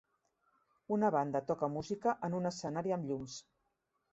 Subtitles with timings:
[0.95, 3.37] Una banda toca música en un escenari amb llums.